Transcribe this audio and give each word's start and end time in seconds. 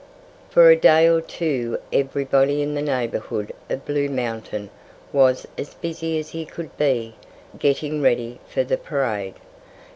For 0.49 0.71
a 0.71 0.75
day 0.75 1.07
or 1.07 1.21
two 1.21 1.77
everybody 1.93 2.63
in 2.63 2.73
the 2.73 2.81
neighborhood 2.81 3.53
of 3.69 3.85
Blue 3.85 4.09
Mountain 4.09 4.71
was 5.13 5.45
as 5.59 5.75
busy 5.75 6.17
as 6.17 6.29
he 6.29 6.43
could 6.43 6.75
be, 6.75 7.13
getting 7.59 8.01
ready 8.01 8.39
for 8.49 8.63
the 8.63 8.77
parade. 8.77 9.35